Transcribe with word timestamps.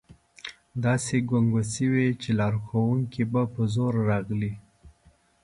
داسې 0.85 1.15
ګنګوسې 1.29 1.85
وې 1.93 2.07
چې 2.21 2.29
لارښوونکي 2.39 3.23
په 3.53 3.61
زور 3.73 3.93
راغلي. 4.09 4.53